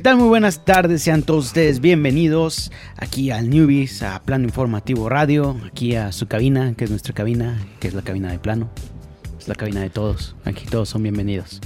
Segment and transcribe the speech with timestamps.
[0.00, 0.16] ¿Qué tal?
[0.16, 5.94] Muy buenas tardes, sean todos ustedes bienvenidos aquí al Newbies, a Plano Informativo Radio, aquí
[5.94, 8.70] a su cabina, que es nuestra cabina, que es la cabina de Plano,
[9.38, 11.60] es la cabina de todos, aquí todos son bienvenidos.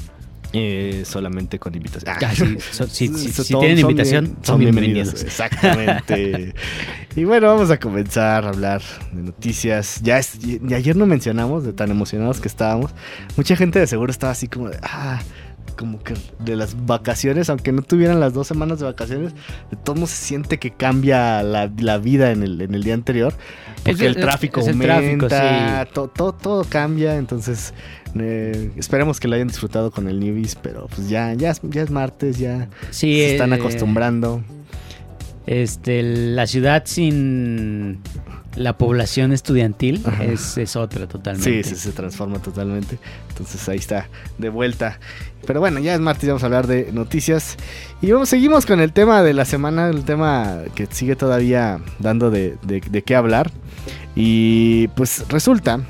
[0.53, 2.17] Eh, solamente con invitación.
[2.21, 5.23] Ah, sí, so- si, So- tienen invitación, bien- son bienvenidos.
[5.23, 6.55] Exactamente.
[7.15, 10.01] y bueno, vamos a comenzar a hablar de noticias.
[10.03, 12.91] Ya, es, y ayer no mencionamos, de tan emocionados que estábamos.
[13.37, 15.21] Mucha gente de seguro estaba así como de, ah,
[15.75, 19.33] como que de las vacaciones, aunque no tuvieran las dos semanas de vacaciones,
[19.71, 22.95] de todos modos se siente que cambia la, la vida en el, en el día
[22.95, 23.35] anterior.
[23.77, 25.95] Porque Es el tráfico es aumenta, tráfico, sí.
[25.95, 27.75] to- to- todo cambia, entonces
[28.19, 31.83] eh, esperemos que lo hayan disfrutado con el Newbies, pero pues ya, ya, es, ya
[31.83, 34.43] es martes, ya Sí, se están eh, acostumbrando.
[35.47, 38.01] Este, la ciudad sin
[38.57, 41.65] la población estudiantil es, es otra totalmente.
[41.65, 42.99] Sí, sí, se transforma totalmente.
[43.31, 44.99] Entonces ahí está, de vuelta.
[45.47, 47.57] Pero bueno, ya es martes, vamos a hablar de noticias.
[48.01, 52.31] Y vamos, seguimos con el tema de la semana, el tema que sigue todavía dando
[52.31, 53.51] de, de- de qué hablar.
[54.17, 55.81] Y pues resulta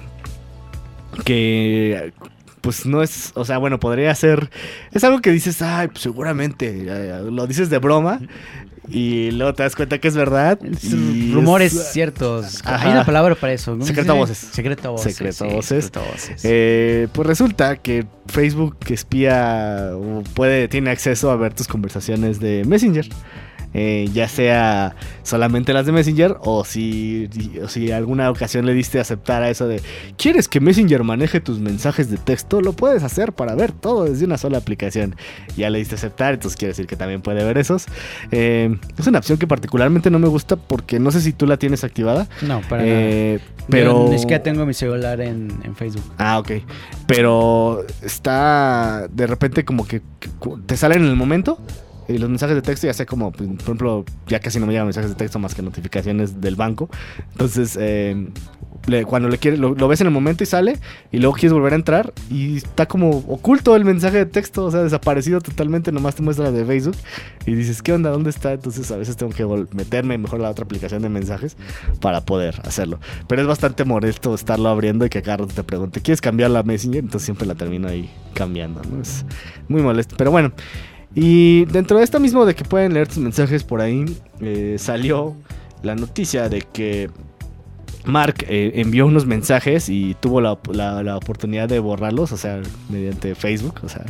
[1.24, 2.12] que
[2.60, 4.50] pues no es, o sea, bueno, podría ser,
[4.90, 8.20] es algo que dices, ay, pues seguramente, eh, lo dices de broma.
[8.88, 10.58] Y luego te das cuenta que es verdad.
[10.82, 12.60] Y rumores es- ciertos.
[12.64, 12.86] Ajá.
[12.86, 13.72] Hay una palabra para eso.
[13.72, 14.38] ¿cómo se Secreto a voces.
[14.38, 15.14] Secreto a voces.
[15.14, 15.84] Secreto a sí, voces.
[15.84, 16.40] secreto a voces.
[16.44, 22.64] Eh, pues resulta que Facebook espía o puede, tiene acceso a ver tus conversaciones de
[22.66, 23.08] Messenger.
[23.74, 24.94] Eh, ya sea
[25.24, 27.28] solamente las de Messenger o si,
[27.62, 29.82] o si alguna ocasión le diste aceptar a eso de
[30.16, 32.60] ¿Quieres que Messenger maneje tus mensajes de texto?
[32.60, 35.16] Lo puedes hacer para ver todo desde una sola aplicación.
[35.56, 37.86] Ya le diste aceptar, entonces quiere decir que también puede ver esos.
[38.30, 41.56] Eh, es una opción que particularmente no me gusta porque no sé si tú la
[41.56, 42.28] tienes activada.
[42.42, 42.82] no, para.
[42.86, 46.04] Eh, pero ni siquiera tengo mi celular en, en Facebook.
[46.18, 46.52] Ah, ok.
[47.06, 50.02] Pero está de repente como que
[50.66, 51.58] te salen en el momento.
[52.08, 54.72] Y los mensajes de texto ya sea como, pues, por ejemplo, ya casi no me
[54.72, 56.90] llegan mensajes de texto más que notificaciones del banco.
[57.32, 58.28] Entonces, eh,
[58.86, 60.78] le- cuando le quieres, lo, lo ves en el momento y sale,
[61.10, 64.70] y luego quieres volver a entrar, y está como oculto el mensaje de texto, o
[64.70, 66.96] sea, desaparecido totalmente, nomás te muestra la de Facebook,
[67.46, 68.10] y dices, ¿qué onda?
[68.10, 68.52] ¿Dónde está?
[68.52, 71.56] Entonces, a veces tengo que meterme mejor la otra aplicación de mensajes
[72.02, 73.00] para poder hacerlo.
[73.26, 76.62] Pero es bastante molesto estarlo abriendo y que cada rato te pregunte, ¿quieres cambiar la
[76.62, 77.02] Messenger?
[77.02, 79.00] Entonces siempre la termino ahí cambiando, ¿no?
[79.00, 79.24] Es
[79.68, 80.14] muy molesto.
[80.18, 80.52] Pero bueno,
[81.14, 84.04] y dentro de esto mismo de que pueden leer tus mensajes por ahí,
[84.40, 85.34] eh, salió
[85.82, 87.10] la noticia de que
[88.04, 92.60] Mark eh, envió unos mensajes y tuvo la, la- la oportunidad de borrarlos, o sea,
[92.90, 94.04] mediante Facebook, o sea,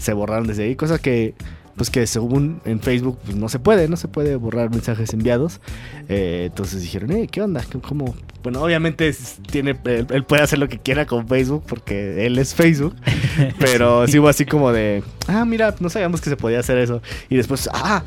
[0.00, 1.34] se borraron desde ahí, cosa que,
[1.76, 5.60] pues que según en Facebook, pues no se puede, no se puede borrar mensajes enviados.
[6.08, 7.62] Eh, entonces dijeron, eh, ¿qué onda?
[7.82, 8.14] ¿Cómo-.
[8.42, 12.38] Bueno, obviamente es- tiene, él, él puede hacer lo que quiera con Facebook porque él
[12.38, 12.94] es Facebook,
[13.58, 17.02] pero sí hubo así como de, ah, mira, no sabíamos que se podía hacer eso.
[17.28, 18.02] Y después, ah,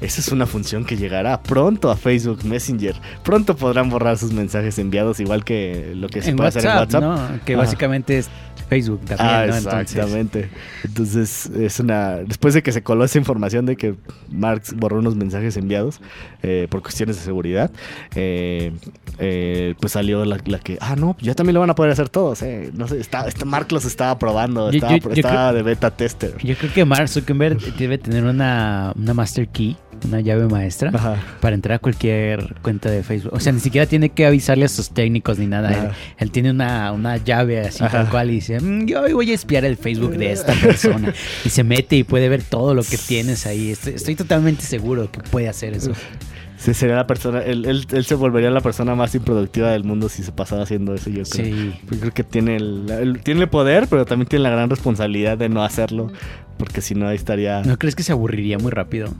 [0.00, 2.94] esa es una función que llegará pronto a Facebook Messenger.
[3.22, 7.02] Pronto podrán borrar sus mensajes enviados, igual que lo que se en puede WhatsApp, hacer
[7.02, 7.30] en WhatsApp.
[7.38, 7.44] ¿no?
[7.44, 7.62] Que Ajá.
[7.62, 8.28] básicamente es
[8.68, 10.48] Facebook también, Ah, exactamente.
[10.84, 12.16] Entonces, es una.
[12.16, 13.94] Después de que se coló esa información de que
[14.30, 16.00] Marx borró unos mensajes enviados
[16.42, 17.70] eh, por cuestiones de seguridad,
[18.14, 18.72] eh,
[19.18, 20.78] eh, pues salió la, la que.
[20.80, 22.42] Ah, no, ya también lo van a poder hacer todos.
[22.42, 22.70] eh.
[22.74, 25.62] No sé, está, está- Mark los estaba probando, Yo- estaba, yo- yo estaba creo- de
[25.62, 26.36] beta tester.
[26.42, 31.16] Yo creo que Mark Zuckerberg debe tener una, una master key, una llave maestra, Ajá.
[31.40, 33.32] para entrar a cualquier cuenta de Facebook.
[33.34, 35.92] O sea, ni siquiera tiene que avisarle a sus técnicos ni nada.
[36.18, 37.98] Él, tiene una, una llave así Ajá.
[38.02, 41.12] tal cual y dice, "Mm, yo hoy voy a espiar el Facebook de esta persona.
[41.44, 43.70] y se mete y puede ver todo lo que tienes ahí.
[43.70, 45.92] Estoy, estoy totalmente seguro que puede hacer eso.
[46.56, 47.40] Sí, sería la persona.
[47.42, 50.94] Él, él- él se volvería la persona más improductiva del mundo si se pasara haciendo
[50.94, 51.44] eso, yo creo.
[51.46, 51.74] Sí.
[51.90, 55.36] Yo creo que tiene el, el- tiene el poder, pero también tiene la gran responsabilidad
[55.36, 56.10] de no hacerlo.
[56.56, 57.62] Porque si no, ahí estaría.
[57.64, 59.12] ¿No crees que se aburriría muy rápido?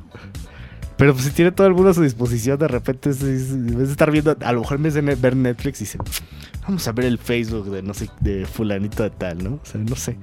[0.97, 3.67] Pero pues si tiene todo el mundo a su disposición, de repente, es- es- en
[3.67, 5.99] vez de estar viendo, a lo mejor en vez de ver Netflix, dice,
[6.63, 9.55] vamos a ver el Facebook de no sé, de fulanito de tal, ¿no?
[9.55, 10.17] O sea, no sé.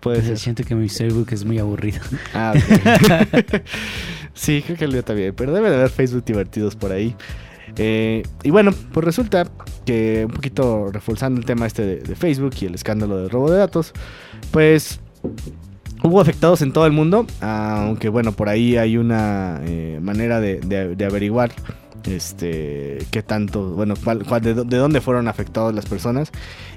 [0.00, 0.38] Puede ser.
[0.38, 2.00] Siento que mi Facebook es muy aburrido.
[2.34, 3.62] Ah, ok.
[4.34, 5.34] sí, creo que el mío también.
[5.34, 7.16] Pero debe de haber Facebook divertidos por ahí.
[7.76, 9.48] Eh, y bueno, pues resulta
[9.84, 13.50] que un poquito reforzando el tema este de, de Facebook y el escándalo del robo
[13.50, 13.92] de datos,
[14.50, 15.00] pues
[16.06, 20.96] hubo afectados en todo el mundo, aunque bueno, por ahí hay una eh, manera de,
[21.06, 21.52] averiguar
[22.04, 26.30] este qué tanto, bueno, cuál- cuál- de, dó- de dónde fueron afectados las personas.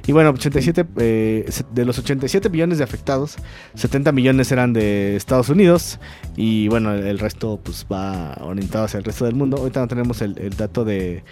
[0.08, 3.38] Y bueno, 87 eh, de los 87 millones de afectados,
[3.76, 6.00] 70 millones eran de Estados Unidos
[6.36, 9.58] y bueno, el, resto pues va orientado hacia el resto del mundo.
[9.58, 11.24] Ahorita no tenemos el, dato de,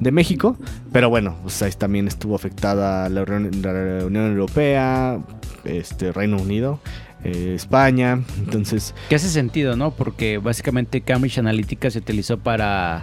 [0.00, 0.56] de México,
[0.92, 5.20] pero bueno, pues ahí también estuvo afectada la, la Unión Europea,
[5.64, 6.80] este Reino Unido,
[7.24, 9.90] eh, España, entonces Que hace sentido, ¿no?
[9.92, 13.02] Porque básicamente Cambridge Analytica se utilizó para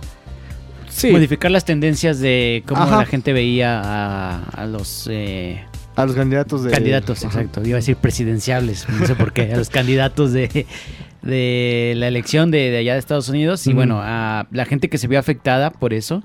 [0.89, 2.97] sí, modificar las tendencias de cómo Ajá.
[2.97, 5.63] la gente veía a, a los eh,
[5.95, 7.39] a los candidatos de candidatos, Ajá.
[7.39, 7.62] exacto.
[7.68, 10.65] Iba a decir presidenciables, no sé por qué, a los candidatos de,
[11.21, 13.65] de la elección de, de allá de Estados Unidos.
[13.68, 16.23] Y bueno, a la gente que se vio afectada por eso,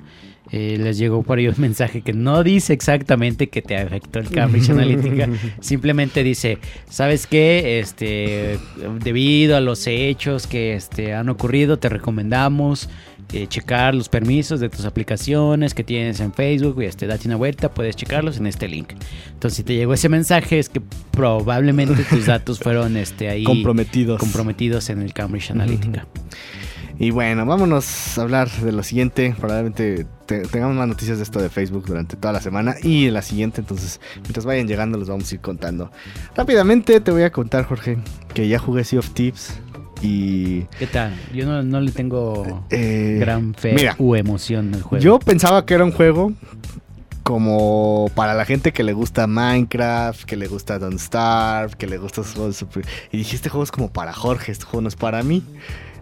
[0.52, 4.30] eh, les llegó por ellos un mensaje que no dice exactamente que te afectó el
[4.30, 5.28] Cambridge Analytica.
[5.60, 6.58] Simplemente dice,
[6.88, 7.80] ¿sabes qué?
[7.80, 8.58] Este,
[9.02, 12.88] debido a los hechos que este, han ocurrido, te recomendamos
[13.32, 16.80] eh, checar los permisos de tus aplicaciones que tienes en Facebook.
[16.80, 18.92] Y este, date una vuelta, puedes checarlos en este link.
[19.32, 24.20] Entonces, si te llegó ese mensaje, es que probablemente tus datos fueron este, ahí comprometidos.
[24.20, 26.06] comprometidos en el Cambridge Analytica.
[26.98, 29.34] Y bueno, vámonos a hablar de lo siguiente.
[29.38, 33.14] Probablemente te- tengamos más noticias de esto de Facebook durante toda la semana y en
[33.14, 33.60] la siguiente.
[33.60, 35.90] Entonces, mientras vayan llegando, los vamos a ir contando.
[36.34, 37.98] Rápidamente te voy a contar, Jorge,
[38.32, 39.58] que ya jugué Sea of Thieves
[40.00, 40.62] y.
[40.78, 41.14] ¿Qué tal?
[41.34, 45.02] Yo no, no le tengo eh, gran fe mira, u emoción al juego.
[45.04, 46.32] Yo pensaba que era un juego
[47.22, 51.98] como para la gente que le gusta Minecraft, que le gusta Don't Starve, que le
[51.98, 52.86] gusta esos juegos super...
[53.10, 55.42] Y dije, este juego es como para Jorge, este juego no es para mí.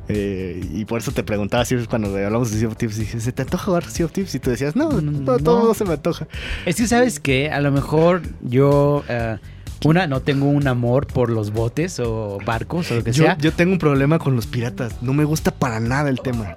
[0.09, 3.33] Eh, y por eso te preguntaba si cuando hablamos de Sea of Thieves, dije, ¿se
[3.33, 4.35] te antoja jugar Sea of Thieves?
[4.35, 5.75] Y tú decías, no, no, todo No.
[5.75, 6.27] se me antoja.
[6.67, 9.39] Es que sabes que a lo mejor yo, eh,
[9.85, 13.39] una, no tengo un amor por los botes o barcos o lo que Yo, sea.
[13.39, 16.57] yo tengo un problema con los piratas, no me gusta para nada el tema.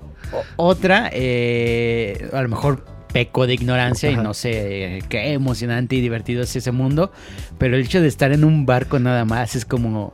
[0.57, 6.01] O- Otra, eh, a lo mejor peco de ignorancia y no sé qué emocionante y
[6.01, 7.11] divertido es ese mundo,
[7.57, 10.11] pero el hecho de estar en un barco nada más es como...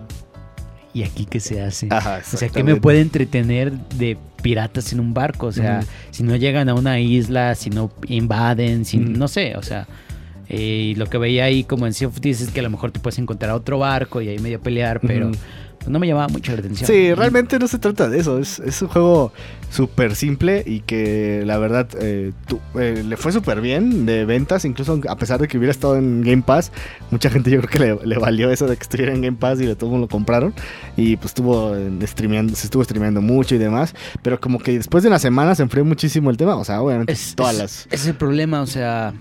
[0.94, 1.88] ¿Y aquí qué se hace?
[1.90, 5.48] Ajá, O sea, ¿qué me puede entretener de piratas en un barco?
[5.48, 9.64] O sea, si no llegan a una isla, si no invaden, si no sé, o
[9.64, 9.88] sea.
[10.50, 12.70] eh, y lo que veía ahí como en Sea of Thieves es que a lo
[12.70, 15.32] mejor te puedes encontrar otro barco y ahí medio pelear, pero
[15.88, 16.88] no me llamaba mucho la atención.
[16.88, 18.40] Sí, realmente no se trata de eso.
[18.40, 19.32] Es, es un juego
[19.70, 22.32] súper simple y que la verdad eh,
[22.80, 24.66] eh, le fue súper bien de ventas.
[24.66, 26.72] Incluso a pesar de que hubiera estado en Game Pass,
[27.12, 29.60] mucha gente yo creo que le, le valió eso de que estuviera en Game Pass
[29.62, 30.54] y de todo mundo lo compraron.
[30.96, 33.94] Y pues estuvo streameando, se estuvo streameando mucho y demás.
[34.22, 36.56] Pero como que después de una semana se enfrió muchísimo el tema.
[36.56, 37.86] O sea, obviamente Es, todas es- las.
[37.88, 39.14] ese es el problema, o sea.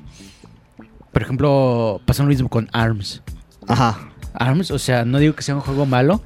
[1.13, 3.23] Por ejemplo, pasó lo mismo con ARMS.
[3.69, 3.99] Ajá.
[4.35, 6.23] ARMS, o sea, no digo que sea un juego malo,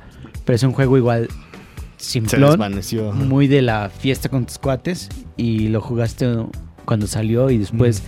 [0.46, 1.28] pero es un juego igual
[1.98, 2.58] simplón.
[3.28, 6.26] muy de la fiesta con tus cuates y lo jugaste
[6.84, 8.02] cuando salió y después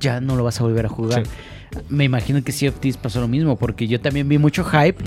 [0.00, 1.24] ya no lo vas a volver a jugar.
[1.24, 1.30] Sí.
[1.88, 5.02] Me imagino que Sea of Thieves pasó lo mismo porque yo también vi mucho hype,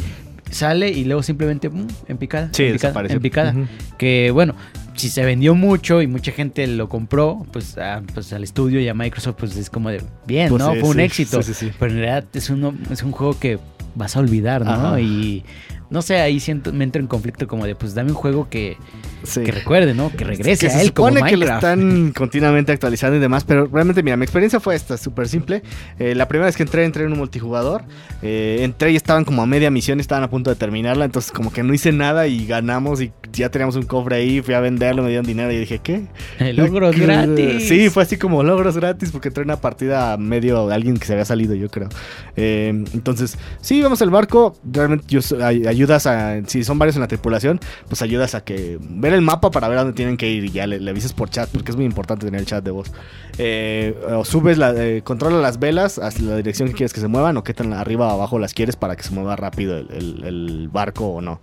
[0.51, 3.55] sale y luego simplemente mm, en picada, Sí, en picada, en picada.
[3.97, 4.53] Que bueno,
[4.95, 8.87] si se vendió mucho y mucha gente lo compró, pues, a- pues al estudio y
[8.89, 10.73] a Microsoft pues es como de bien, Pues ¿no?
[10.73, 11.41] sí, Fue un éxito.
[11.41, 11.71] sí, sí, sí.
[11.79, 13.59] Pero en realidad es, uno, es un juego que
[13.95, 14.71] vas a olvidar, ¿no?
[14.71, 14.99] Ajá.
[15.01, 15.43] Y
[15.89, 18.77] no sé, ahí siento, me entro en conflicto como de pues dame un juego que,
[19.23, 19.43] Sí.
[19.43, 20.11] que recuerde, ¿no?
[20.11, 23.43] Que regrese que a se él como supone que lo están continuamente actualizando y demás,
[23.43, 25.63] pero realmente, mira, mi experiencia fue esta, súper simple.
[25.99, 27.83] Eh, la primera vez que entré, entré en un multijugador.
[28.21, 31.51] Eh, entré y estaban como a media misión, estaban a punto de terminarla, entonces como
[31.51, 35.03] que no hice nada y ganamos y ya teníamos un cofre ahí, fui a venderlo,
[35.03, 36.03] me dieron dinero y dije, ¿qué?
[36.53, 37.01] Logros ¿Qué?
[37.01, 37.67] gratis.
[37.67, 40.97] Sí, fue así como logros gratis porque entré en una partida a medio de alguien
[40.97, 41.89] que se había salido, yo creo.
[42.35, 44.57] Eh, entonces, sí, vamos al barco.
[44.63, 48.77] Realmente yo ayudas a, si son varios en la tripulación, pues ayudas a que
[49.13, 51.29] el mapa para ver a dónde tienen que ir y ya le, le avisas por
[51.29, 52.91] chat porque es muy importante tener el chat de voz.
[53.37, 57.07] Eh, o subes, la, eh, controla las velas hacia la dirección que quieres que se
[57.07, 60.23] muevan o qué tan arriba o abajo las quieres para que se mueva rápido el-
[60.25, 61.39] el barco o no.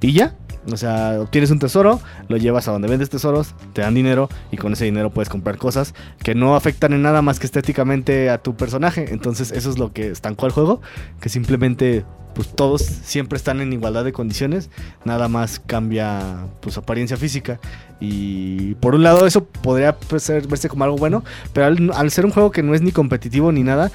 [0.00, 0.34] Y ya,
[0.70, 4.56] o sea, obtienes un tesoro, lo llevas a donde vendes tesoros, te dan dinero y
[4.58, 8.38] con ese dinero puedes comprar cosas que no afectan en nada más que estéticamente a
[8.38, 9.06] tu personaje.
[9.12, 10.82] Entonces eso es lo que estancó el juego,
[11.20, 12.04] que simplemente
[12.38, 14.70] pues todos siempre están en igualdad de condiciones,
[15.04, 17.58] nada más cambia pues apariencia física
[17.98, 22.30] y por un lado eso podría pues, verse como algo bueno, pero al, ser un
[22.30, 23.90] juego que no es ni competitivo ni nada,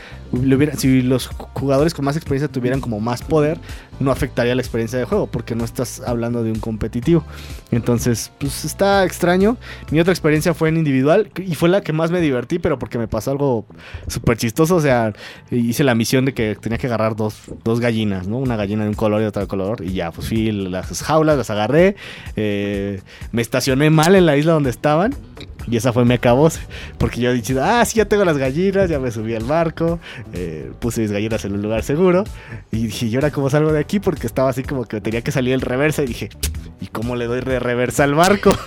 [0.76, 3.60] si los jugadores con más experiencia tuvieran como más poder,
[4.02, 7.24] no afectaría la experiencia de juego porque no estás hablando de un competitivo.
[7.72, 9.58] Entonces, pues está extraño.
[9.92, 12.98] Mi otra experiencia fue en individual y fue la que más me divertí, pero porque
[12.98, 13.66] me pasó algo
[14.08, 14.76] súper chistoso.
[14.76, 15.14] O sea,
[15.52, 18.33] hice la misión de que tenía que agarrar dos, dos gallinas, ¿no?
[18.38, 19.84] Una gallina de un color y otra de color.
[19.84, 21.96] Y ya, pues fui las jaulas, las agarré.
[22.36, 25.14] eh, me estacioné mal en la isla donde estaban.
[25.68, 26.60] Y esa fue mi acabose.
[26.98, 30.00] Porque yo dije, ah, sí, ya tengo las gallinas, ya me subí al barco,
[30.34, 32.26] eh, puse mis gallinas en un lugar seguro.
[32.72, 34.00] Y dije, ¿y ahora cómo salgo de aquí?
[34.00, 36.04] Porque estaba así como que tenía que salir el reversa.
[36.04, 36.30] Y dije,
[36.82, 38.58] ¿y cómo le doy de reversa al barco?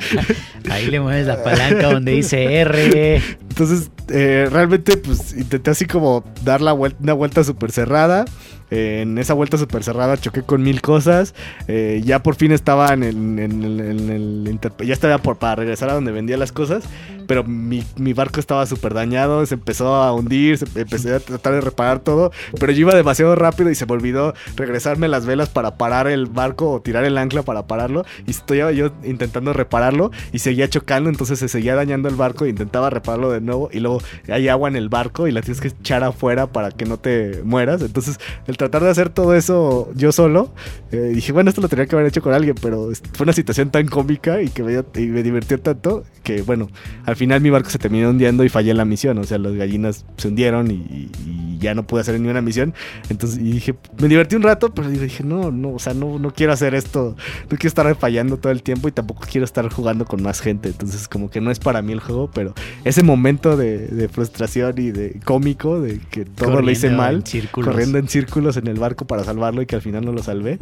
[0.70, 3.22] Ahí le mueves la palanca donde dice R.
[3.60, 8.24] Entonces, eh, realmente, pues intenté así como dar la vuelta, una vuelta súper cerrada.
[8.72, 11.34] Eh, en esa vuelta súper cerrada choqué con mil cosas.
[11.68, 16.52] Eh, ya por fin estaba en el, Ya estaba para regresar a donde vendía las
[16.52, 16.84] cosas.
[17.26, 19.44] Pero mi, mi barco estaba súper dañado.
[19.44, 20.56] Se empezó a hundir.
[20.56, 22.30] se- empecé a tratar de reparar todo.
[22.58, 26.26] Pero yo iba demasiado rápido y se me olvidó regresarme las velas para parar el
[26.26, 28.04] barco o tirar el ancla para pararlo.
[28.26, 31.10] Y estoy yo intentando repararlo y seguía chocando.
[31.10, 32.44] Entonces se seguía dañando el barco.
[32.44, 33.49] E intentaba repararlo de nuevo.
[33.72, 36.84] Y luego hay agua en el barco y la tienes que echar afuera para que
[36.84, 37.82] no te mueras.
[37.82, 40.52] Entonces, el tratar de hacer todo eso yo solo,
[40.92, 42.54] eh, dije, bueno, esto lo tenía que haber hecho con alguien.
[42.60, 46.68] Pero fue una situación tan cómica y que me, y divirtió tanto que, bueno,
[47.06, 49.18] al final mi barco se terminó hundiendo y fallé la misión.
[49.18, 52.74] O sea, las gallinas se hundieron y- y ya no pude hacer ni una misión.
[53.08, 56.30] Entonces, y dije, me divertí un rato, pero dije, no, no, o sea, no, no
[56.32, 57.16] quiero hacer esto.
[57.44, 60.68] No quiero estar fallando todo el tiempo y tampoco quiero estar jugando con más gente.
[60.68, 62.54] Entonces, como que no es para mí el juego, pero
[62.84, 67.24] ese momento de, de frustración y de cómico, de que todo lo hice Corriendo mal,
[67.50, 70.58] corriendo en círculos en el barco para salvarlo y que al final no lo salvé.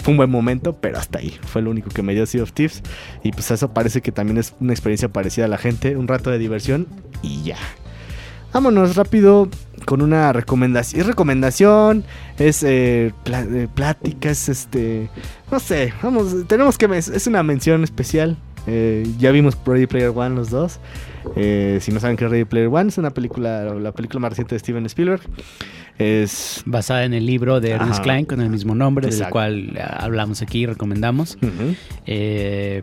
[0.00, 1.34] Fue un buen momento, pero hasta ahí.
[1.46, 2.82] Fue lo único que me dio Sea of Thieves.
[3.22, 5.96] Y pues eso parece que también es una experiencia parecida a la gente.
[5.96, 6.86] Un rato de diversión
[7.22, 7.56] y ya.
[8.52, 9.48] Vámonos rápido
[9.84, 11.00] con una recomendación.
[11.02, 12.04] Es recomendación,
[12.38, 15.10] es eh, pla- eh, plática, es este.
[15.50, 16.86] No sé, vamos, tenemos que.
[16.96, 18.38] Es una mención especial.
[18.66, 20.80] Eh, ya vimos Ready Player One los dos.
[21.34, 24.30] Eh, si no saben qué es Ready Player One, es una película, la película más
[24.30, 25.22] reciente de Steven Spielberg.
[25.98, 26.62] Es.
[26.66, 28.02] Basada en el libro de Ernest Ajá.
[28.02, 31.38] Klein con el mismo nombre, del cual eh, hablamos aquí y recomendamos.
[32.06, 32.82] Eh,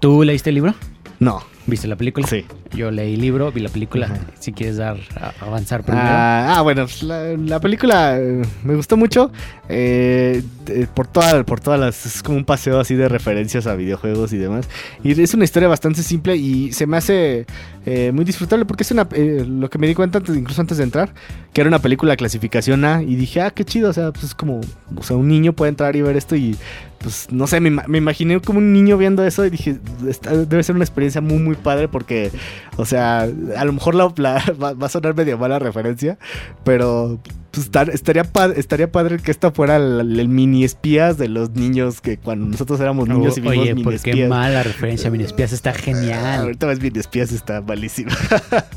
[0.00, 0.74] ¿Tú leíste el libro?
[1.20, 2.26] No, ¿Viste la película?
[2.26, 2.44] sí.
[2.74, 4.06] Yo leí el libro, vi la película.
[4.06, 4.16] Ajá.
[4.40, 4.96] Si quieres dar
[5.40, 6.04] avanzar primero.
[6.04, 9.30] Ah, ah, bueno, pues, la, la película eh, me gustó mucho
[9.68, 12.04] eh, eh, por, toda, por todas las...
[12.04, 14.68] Es como un paseo así de referencias a videojuegos y demás.
[15.04, 17.46] Y es una historia bastante simple y se me hace
[17.86, 19.06] eh, muy disfrutable porque es una...
[19.12, 21.14] eh, lo que me di cuenta antes- incluso antes de entrar,
[21.52, 24.34] que era una película clasificación A y dije, ah, qué chido, o sea, pues es
[24.34, 24.60] como...
[24.96, 26.56] O sea, un niño puede entrar y ver esto y...
[27.04, 29.76] Pues no sé, me, ima- me imaginé como un niño viendo eso y dije,
[30.08, 32.30] "Esta debe ser una experiencia muy, muy padre porque,
[32.78, 34.06] o sea, a lo mejor la-
[34.62, 36.18] va, va a sonar medio mala referencia,
[36.64, 37.20] pero
[37.54, 41.50] pues, estar- estaría, pa- estaría padre que esta fuera el, el mini espías de los
[41.50, 45.24] niños que cuando nosotros éramos niños y vimos Oye, mini ¿por qué mala referencia Mini
[45.24, 45.52] Espías?
[45.52, 46.42] Está genial.
[46.42, 48.10] ahorita ves mini espías está malísimo.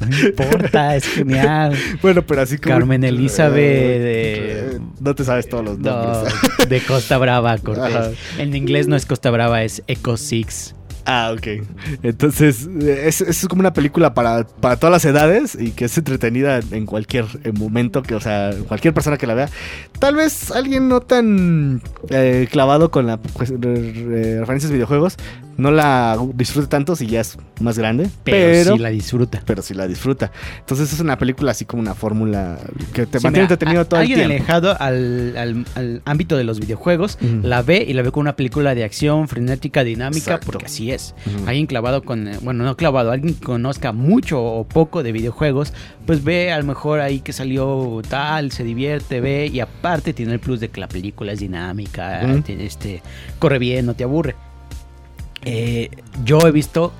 [0.10, 1.76] No importa, es genial.
[2.02, 2.76] bueno, pero así como.
[2.76, 6.34] Carmen Elizabeth de- No te sabes todos los No, nombres.
[6.70, 7.96] de Costa Brava, Cortés.
[7.96, 8.12] Ajá.
[8.38, 10.76] En inglés no es Costa Brava, es Echo Six.
[11.10, 11.64] Ah, ok.
[12.04, 16.60] Entonces, es, es como una película para, para todas las edades y que es entretenida
[16.72, 19.50] en cualquier eh, momento, que, o sea, cualquier persona que la vea.
[20.00, 25.16] Tal vez alguien no tan eh, clavado con la pues, re- re- referencias de videojuegos
[25.58, 29.42] no la disfrute tanto si ya es más grande, Pero, pero, sí la disfruta.
[29.46, 30.32] pero sí la disfruta.
[30.60, 32.60] Entonces es una película así como una fórmula
[32.94, 34.36] que te Sí, mantiene entretenido todo el alguien tiempo.
[34.36, 38.36] alejado al, al- al ámbito de los videojuegos la ve y la ve como una
[38.36, 40.46] película de acción frenética, dinámica, Exacto.
[40.46, 41.16] porque así es.
[41.26, 41.48] Ujú.
[41.48, 45.74] Alguien clavado con, eh, bueno, no clavado, alguien que conozca mucho o poco de videojuegos,
[46.06, 50.34] pues ve a lo mejor ahí que salió tal, se divierte, ve y aparte tiene
[50.34, 53.02] el plus de que la película es dinámica, tiene este,
[53.40, 54.36] corre bien, no te aburre.
[55.48, 55.90] Eh,
[56.26, 56.92] yo he visto,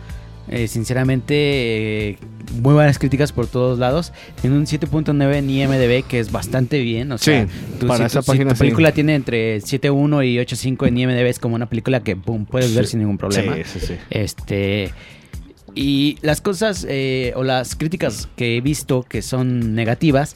[0.50, 2.18] eh, sinceramente, eh,
[2.62, 4.14] muy buenas críticas por todos lados.
[4.42, 7.12] Tiene un 7.9 en IMDB, que es bastante bien.
[7.12, 8.60] O sea, Sí, para si, esa tu- si página sí.
[8.60, 12.74] película tiene entre 7.1 y 8.5 en IMDB, es como una película que pum, puedes
[12.74, 12.92] ver Sí.
[12.92, 13.56] sin ningún problema.
[13.56, 13.94] Sí, sí, sí.
[14.10, 14.92] Este.
[15.76, 16.88] Y las cosas
[17.36, 20.36] o las críticas que he visto que son negativas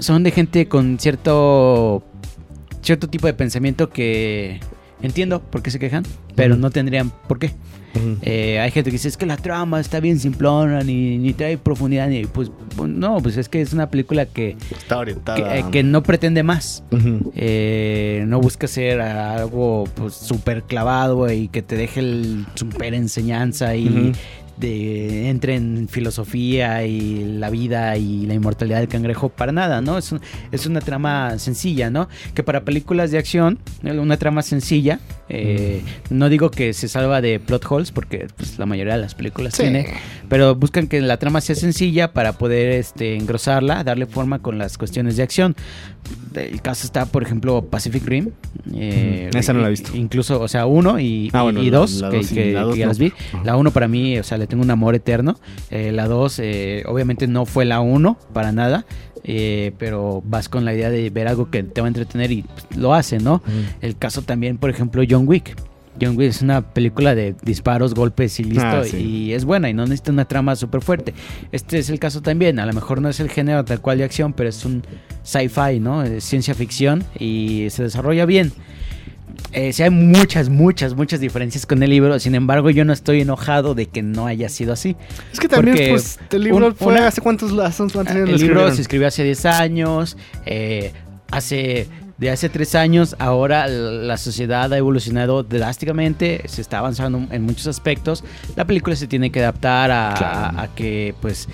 [0.00, 2.02] son de gente con cierto
[2.82, 4.58] cierto tipo de pensamiento que
[5.02, 7.52] entiendo por qué se quejan, pero no tendrían por qué.
[8.22, 11.58] Eh, hay gente que dice es que la trama está bien simplona, ni, ni trae
[11.58, 15.36] profundidad, ni pues pues, no, pues es que es una película que, Está orientada.
[15.36, 16.84] que, eh, que no pretende más.
[17.34, 23.74] Eh, no busca ser algo pues súper clavado y que te deje el súper enseñanza
[23.74, 24.12] y.
[24.60, 29.98] de, entre en filosofía y la vida y la inmortalidad del cangrejo, para nada, ¿no?
[29.98, 30.20] Es, un-
[30.52, 32.08] es una trama sencilla, ¿no?
[32.34, 37.38] Que para películas de acción, una trama sencilla, eh, no digo que se salva de
[37.40, 39.62] plot holes, porque pues, la mayoría de las películas Sí.
[39.62, 39.86] tiene,
[40.28, 44.76] pero buscan que la trama sea sencilla para poder este, engrosarla, darle forma con las
[44.78, 45.54] cuestiones de acción.
[46.34, 48.30] El caso está, por ejemplo, Pacific Rim.
[48.74, 49.28] eh.
[49.34, 49.94] Esa no la he visto.
[49.94, 52.34] Incluso, o sea, uno y, Ah, y- bueno, y la- dos, la que, dos y
[52.34, 53.12] que- la dos que ya las vi.
[53.44, 55.38] La uno para mí, o sea, le tengo un amor eterno.
[55.70, 58.84] Eh, la dos, eh, obviamente no fue la uno para nada.
[59.24, 62.42] eh, pero vas con la idea de ver algo que te va a entretener y
[62.42, 63.42] pues, lo hace, ¿no?
[63.80, 65.54] El caso también, por ejemplo, John Wick.
[66.00, 68.64] John Wick es una película de disparos, golpes y listo.
[68.64, 68.96] Ah, sí.
[68.96, 71.12] Y es buena y no necesita una trama súper fuerte.
[71.50, 72.60] Este es el caso también.
[72.60, 74.82] A lo mejor no es el género tal cual de acción, pero es un
[75.24, 76.04] sci-fi, ¿no?
[76.04, 78.52] Es ciencia ficción y se desarrolla bien.
[79.52, 82.18] Eh, sí hay muchas, muchas, muchas diferencias con el libro.
[82.18, 84.96] Sin embargo, yo no estoy enojado de que no haya sido así.
[85.32, 88.34] Es que también, pues, el libro un- fue una- hace cuántos, hace cuántos años lo
[88.36, 90.16] El libro se escribió hace 10 años.
[90.46, 90.92] eh,
[91.30, 96.42] hace de hace 3 años, ahora la sociedad ha evolucionado drásticamente.
[96.46, 98.24] Se está avanzando en muchos aspectos.
[98.56, 100.58] La película se tiene que adaptar a, Claro.
[100.58, 101.48] a- a que, pues.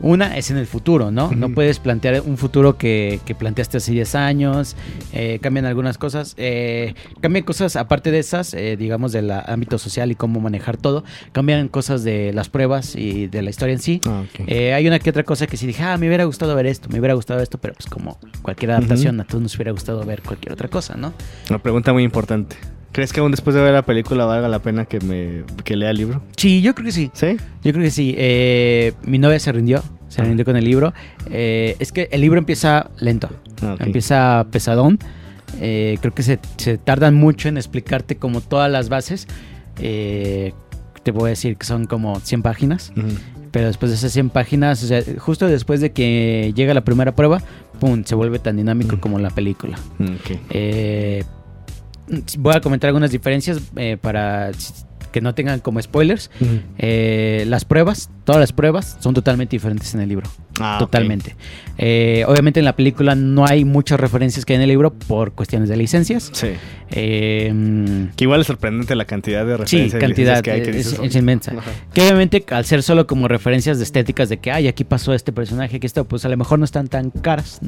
[0.00, 1.32] Una es en el futuro, ¿no?
[1.32, 4.76] No puedes plantear un futuro que, que planteaste hace 10 años.
[5.12, 6.34] eh, cambian algunas cosas.
[6.36, 11.02] eh, cambian cosas aparte de esas, eh, digamos, del ámbito social y cómo manejar todo.
[11.32, 14.00] Cambian cosas de las pruebas y de la historia en sí.
[14.06, 14.22] Ah.
[14.46, 16.88] Eh, hay una que otra cosa que sí dije, ah, me hubiera gustado ver esto,
[16.88, 20.22] me hubiera gustado esto, pero pues como cualquier adaptación, a todos nos hubiera gustado ver
[20.22, 21.12] cualquier otra cosa, ¿no?
[21.50, 22.56] Una pregunta muy importante.
[22.98, 25.90] ¿Crees que aún después de ver la película valga la pena que me que lea
[25.90, 26.20] el libro?
[26.36, 27.12] Sí, yo creo que sí.
[27.14, 27.36] ¿Sí?
[27.62, 28.12] Yo creo que sí.
[28.18, 30.24] Eh, mi novia se rindió, se Ah.
[30.24, 30.92] rindió con el libro.
[31.30, 33.28] Eh, es que el libro empieza lento,
[33.62, 34.98] Ah, empieza pesadón.
[35.60, 39.28] Eh, creo que se, se tardan mucho en explicarte como todas las bases.
[39.76, 40.52] Te
[41.12, 42.92] voy a decir que son como 100 páginas.
[42.96, 43.06] Ujú.
[43.52, 47.14] Pero después de esas 100 páginas, o sea, justo después de que llega la primera
[47.14, 47.40] prueba,
[47.78, 48.02] ¡pum!
[48.04, 48.98] se vuelve tan dinámico Mm.
[48.98, 49.78] como la película.
[50.00, 50.36] Ok.
[52.38, 54.50] Voy a comentar algunas diferencias eh, para
[55.12, 56.30] que no tengan como spoilers.
[56.76, 60.28] Eh, las pruebas, todas las pruebas son totalmente diferentes en el libro.
[60.60, 61.34] Ah, totalmente.
[61.78, 65.32] Eh, obviamente en la película no hay muchas referencias que hay en el libro por
[65.32, 66.28] cuestiones de licencias.
[66.34, 66.48] Sí.
[66.90, 70.62] Eh, Que igual es sorprendente la cantidad de Sí, referencias y cantidad, que hay.
[70.62, 71.52] que es, dices, es inmensa.
[71.52, 71.70] Ajá.
[71.94, 75.32] Que obviamente al ser solo como referencias de estéticas de que, ay, aquí pasó este
[75.32, 77.60] personaje, aquí esto, pues a lo mejor no están tan caras.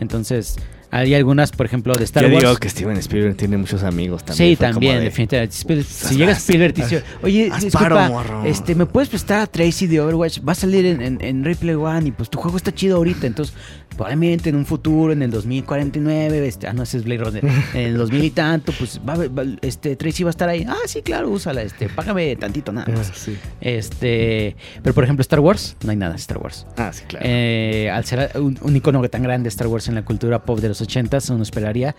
[0.00, 0.56] Entonces,
[0.96, 2.44] hay algunas, por ejemplo, de Star Yo Wars.
[2.44, 4.50] digo que Steven Spielberg tiene muchos amigos también.
[4.50, 5.54] sí, también, de- definitivamente.
[5.56, 8.44] Spiel- Si Haz- llega haz- Spielberg y dice, oye, disculpa, paro, morro".
[8.44, 10.40] este, ¿me puedes prestar a Tracy de Overwatch?
[10.46, 13.26] Va a salir en, en, en Replay One y pues tu juego está chido ahorita.
[13.26, 13.54] Entonces,
[13.94, 17.80] probablemente en un futuro, en el 2049, este, ah, no, ese es Blade Runner, en
[17.80, 20.64] el 2000 y tanto, pues va, va- este, Tracy va a estar ahí.
[20.68, 23.10] Ah, sí, claro, úsala, este, págame tantito nada Ah, más.
[23.14, 23.36] sí.
[23.60, 26.66] Este, pero por ejemplo, Star Wars, no hay nada de Star Wars.
[26.76, 27.24] Ah, sí, claro.
[27.28, 30.68] Eh, al ser un, un icono tan grande Star Wars en la cultura pop de
[30.68, 31.94] los 80s, uno esperaría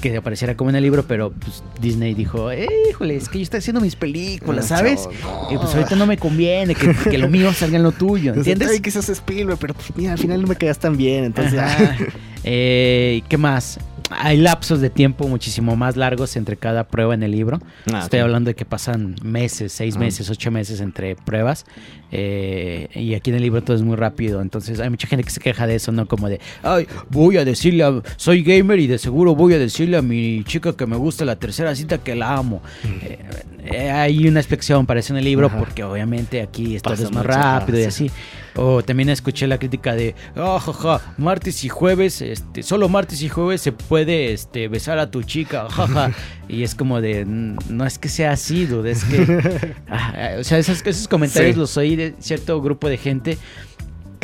[0.00, 3.44] que apareciera como en el libro, pero pues, Disney dijo, eh, híjole, es que yo
[3.44, 5.08] estoy haciendo mis películas, Ah, ¿sabes?
[5.22, 5.48] no.
[5.52, 8.70] Y pues ahorita no me conviene que, que lo mío salga en lo tuyo, ¿entiendes?
[8.70, 11.60] Ay, que seas Spielberg, pero pues mira, al final no me quedas tan bien, entonces...
[12.46, 13.80] Eh, ¿Qué más?
[14.10, 17.58] Hay lapsos de tiempo muchísimo más largos entre cada prueba en el libro.
[17.90, 20.00] Ah, Estoy hablando de que pasan meses, seis Ah.
[20.00, 21.64] meses, ocho meses entre pruebas.
[22.12, 24.42] eh, y aquí en el libro todo es muy rápido.
[24.42, 26.06] Entonces hay mucha gente que se queja de eso, ¿no?
[26.06, 29.96] Como de, ay, voy a decirle, a- soy gamer y de seguro voy a decirle
[29.96, 32.60] a mi chica que me gusta la tercera cita que la amo.
[32.84, 33.18] Eh,
[33.64, 35.58] eh, hay una explicación para eso en el libro Ajá.
[35.58, 37.88] porque obviamente aquí todo Pasa es más rápido y sí.
[37.88, 38.10] así.
[38.56, 43.28] O también escuché la crítica de, ah, jaja, martes y jueves, este, solo martes y
[43.28, 46.12] jueves se puede este, besar a tu chica, jaja.
[46.48, 49.74] y es como de, "N- no es que sea así, dude, es que...
[49.88, 51.60] Ah, o sea, esos, esos comentarios Sí.
[51.60, 53.38] los oí de cierto grupo de gente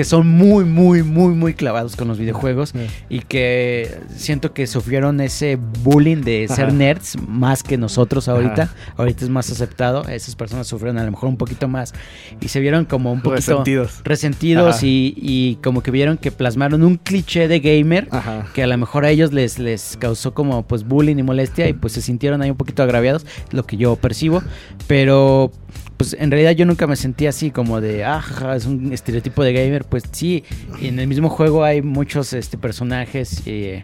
[0.01, 2.73] que son muy, muy, muy, muy clavados con los videojuegos
[3.11, 6.73] y que siento que sufrieron ese bullying de ser Ajá.
[6.75, 8.63] nerds más que nosotros ahorita.
[8.63, 8.75] Ajá.
[8.97, 10.09] Ahorita es más aceptado.
[10.09, 11.93] Esas personas sufrieron a lo mejor un poquito más
[12.41, 14.01] y se vieron como un poquito Resentidos.
[14.05, 18.47] resentidos y, y como que vieron que plasmaron un cliché de gamer Ajá.
[18.55, 21.75] que a lo mejor a ellos les, les causó como pues bullying y molestia y
[21.75, 24.43] pues se sintieron ahí un poquito agraviados, lo que yo percibo,
[24.87, 25.53] pero
[26.01, 28.25] pues en realidad yo nunca me sentí así como de, ah,
[28.57, 30.45] es un estereotipo de gamer, pues sí,
[30.81, 33.83] y en el mismo juego hay muchos este, personajes y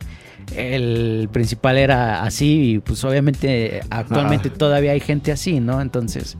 [0.56, 4.56] el principal era así y pues obviamente actualmente Ajá.
[4.56, 5.82] todavía hay gente así, ¿no?
[5.82, 6.38] Entonces...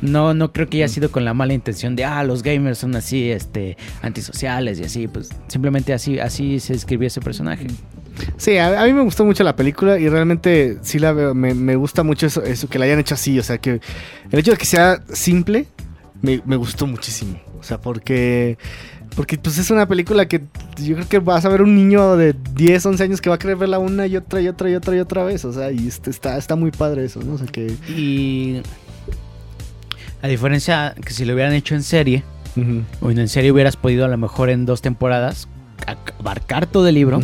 [0.00, 2.94] No, no creo que haya sido con la mala intención de, ah, los gamers son
[2.94, 7.66] así, este, antisociales y así, pues simplemente así, así se escribió ese personaje.
[8.36, 11.54] Sí, a, a mí me gustó mucho la película y realmente sí la veo, me,
[11.54, 13.80] me gusta mucho eso, eso, que la hayan hecho así, o sea que
[14.30, 15.66] el hecho de que sea simple
[16.22, 17.40] me, me gustó muchísimo.
[17.58, 18.56] O sea, porque
[19.16, 20.42] porque pues es una película que
[20.80, 23.38] yo creo que vas a ver un niño de 10, 11 años que va a
[23.38, 25.44] querer verla una y otra y otra y otra y otra vez.
[25.44, 27.34] O sea, y este, está, está muy padre eso, ¿no?
[27.34, 27.74] O sea que...
[27.88, 28.62] Y
[30.22, 32.22] a diferencia que si lo hubieran hecho en serie,
[33.00, 35.48] o en serie hubieras podido a lo mejor en dos temporadas
[36.20, 37.20] abarcar todo el libro.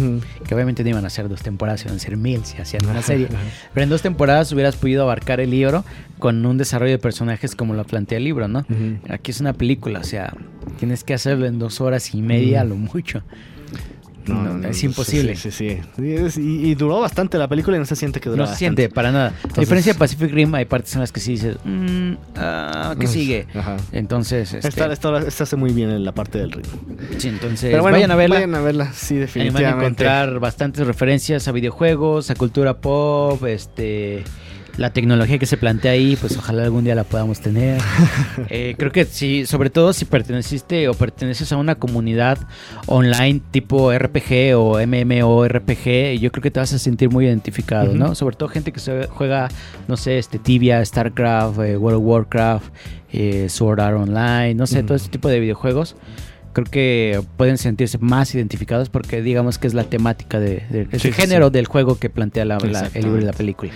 [0.47, 3.03] Que obviamente no iban a ser dos temporadas, iban a ser mil si hacían una
[3.03, 3.29] serie.
[3.73, 5.85] Pero en dos temporadas hubieras podido abarcar el libro
[6.19, 8.65] con un desarrollo de personajes como lo plantea el libro, ¿no?
[9.09, 10.35] Aquí es una película, o sea,
[10.79, 13.23] tienes que hacerlo en dos horas y media a lo mucho.
[14.33, 15.37] No, es imposible.
[15.37, 16.41] Sí, sí, sí.
[16.41, 18.89] Y, y duró bastante la película y no se siente que duró No se siente
[18.89, 19.33] para nada.
[19.57, 23.07] a diferencia de Pacific Rim, hay partes en las que sí dices, "Mm, ah, ¿qué
[23.07, 23.47] sigue?
[23.55, 23.77] Ajá.
[23.93, 26.73] Entonces, este, Esta, esta, esta hace muy bien en la parte del ritmo.
[27.19, 28.37] sí, entonces Pero bueno, vayan a verla.
[28.37, 29.85] Vayan a verla, sí, Ahí van a definitivamente.
[29.85, 34.25] encontrar bastantes referencias a videojuegos, a cultura pop, este
[34.77, 37.81] la tecnología que se plantea ahí, pues ojalá algún día la podamos tener.
[38.51, 42.39] Eh, creo que sí, sobre todo si perteneciste o perteneces a una comunidad
[42.87, 47.95] online tipo RPG o MMORPG, yo creo que te vas a sentir muy identificado.
[47.95, 48.15] ¿no?
[48.15, 49.49] Sobre todo gente que se juega,
[49.89, 52.67] no sé, este Tibia, StarCraft, eh, World of Warcraft,
[53.13, 55.97] eh, Sword Art Online, no sé, todo este tipo de videojuegos
[56.53, 61.03] creo que pueden sentirse más identificados porque digamos que es la temática de, de- es
[61.03, 61.53] Sí, género sí.
[61.53, 63.73] del juego que plantea la- la- el libro y la película.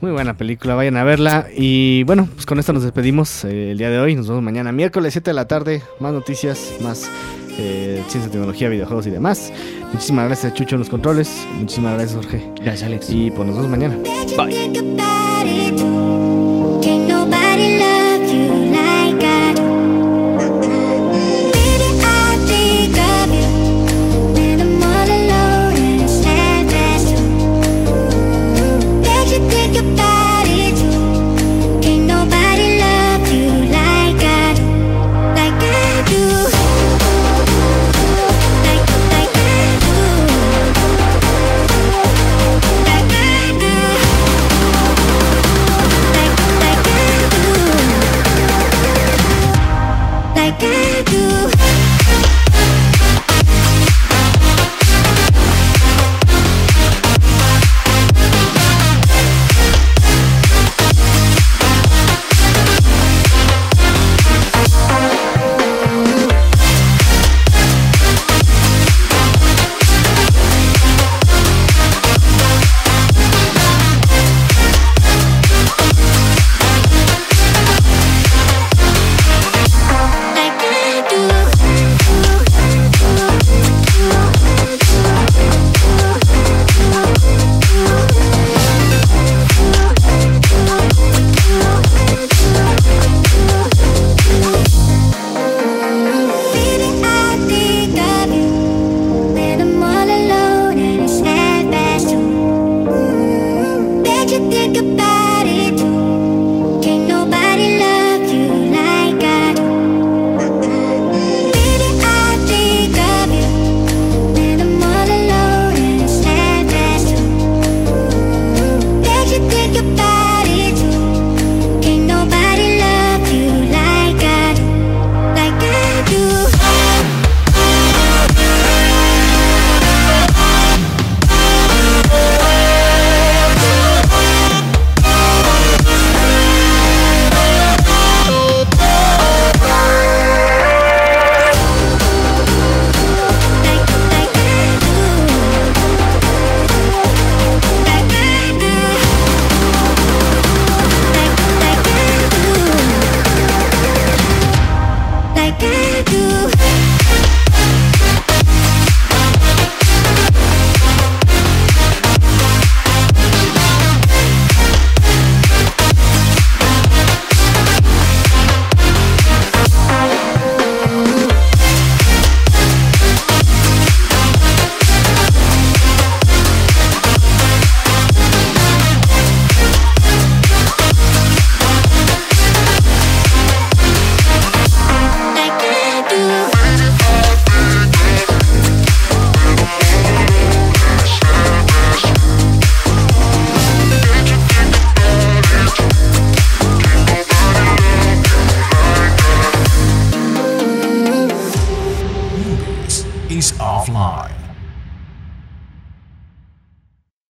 [0.00, 1.46] Muy buena película, vayan a verla.
[1.54, 4.14] Y bueno, pues con esto nos despedimos eh, el día de hoy.
[4.14, 5.82] Nos vemos mañana, miércoles 7 de la tarde.
[6.00, 7.10] Más noticias, más
[7.58, 9.52] eh, ciencia, tecnología, videojuegos y demás.
[9.92, 11.46] Muchísimas gracias a Chucho en los controles.
[11.54, 12.50] Muchísimas gracias, Jorge.
[12.60, 13.10] Gracias, Alex.
[13.10, 13.96] Y pues nos vemos mañana.
[14.36, 14.76] Bye.